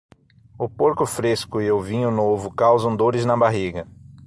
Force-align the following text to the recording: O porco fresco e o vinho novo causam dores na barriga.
O 0.57 0.67
porco 0.67 1.05
fresco 1.05 1.61
e 1.61 1.71
o 1.71 1.79
vinho 1.79 2.09
novo 2.09 2.51
causam 2.51 2.95
dores 2.95 3.23
na 3.23 3.37
barriga. 3.37 3.87